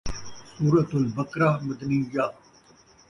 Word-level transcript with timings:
سورۃ 0.53 0.89
البقرۃ 0.99 1.57
مَدَنِیَّہ 1.67 2.25